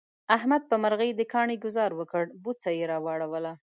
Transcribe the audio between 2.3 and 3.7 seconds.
بوڅه یې را وړوله.